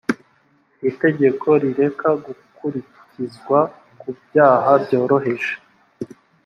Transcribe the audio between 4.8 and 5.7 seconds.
byoroheje